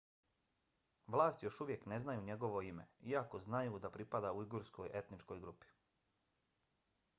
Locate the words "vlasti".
1.15-1.45